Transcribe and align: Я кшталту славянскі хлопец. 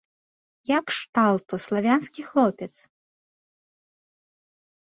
Я 0.69 0.79
кшталту 0.91 1.55
славянскі 1.67 2.21
хлопец. 2.31 2.71